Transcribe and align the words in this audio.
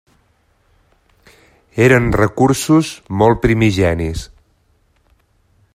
Eren 1.87 2.07
recursos 2.21 2.91
molt 3.21 3.43
primigenis. 3.45 4.25